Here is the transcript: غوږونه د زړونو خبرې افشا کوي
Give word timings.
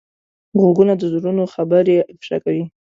غوږونه 0.59 0.93
د 0.97 1.03
زړونو 1.13 1.43
خبرې 1.53 1.95
افشا 2.13 2.37
کوي 2.43 2.63